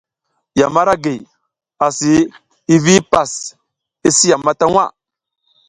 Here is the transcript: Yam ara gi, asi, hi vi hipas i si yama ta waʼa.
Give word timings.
Yam 0.59 0.75
ara 0.81 0.93
gi, 1.03 1.15
asi, 1.85 2.13
hi 2.69 2.75
vi 2.83 2.91
hipas 2.97 3.31
i 4.07 4.09
si 4.17 4.25
yama 4.31 4.51
ta 4.59 4.65
waʼa. 4.75 4.85